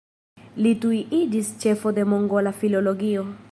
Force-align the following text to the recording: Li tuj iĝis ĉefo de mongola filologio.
Li 0.65 0.71
tuj 0.85 0.97
iĝis 1.17 1.53
ĉefo 1.65 1.95
de 1.99 2.07
mongola 2.15 2.57
filologio. 2.63 3.31